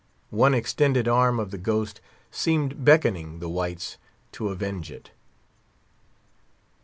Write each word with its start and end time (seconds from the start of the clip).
One 0.31 0.55
extended 0.55 1.07
arm 1.07 1.39
of 1.39 1.51
the 1.51 1.59
ghost 1.59 2.01
seemed 2.31 2.83
beckoning 2.83 3.37
the 3.37 3.47
whites 3.49 3.97
to 4.31 4.49
avenge 4.49 4.89
it. 4.89 5.11